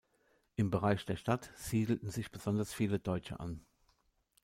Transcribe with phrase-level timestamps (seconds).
[0.55, 3.63] Im Bereich der Stadt siedelten sich besonders viele Deutsche an.